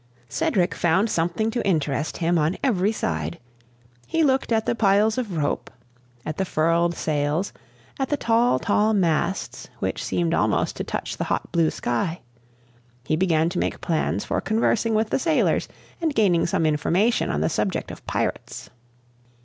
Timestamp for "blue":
11.51-11.69